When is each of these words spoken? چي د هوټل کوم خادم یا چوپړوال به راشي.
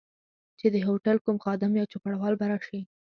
چي 0.59 0.67
د 0.71 0.77
هوټل 0.87 1.17
کوم 1.25 1.37
خادم 1.43 1.71
یا 1.79 1.85
چوپړوال 1.91 2.33
به 2.37 2.45
راشي. 2.51 2.79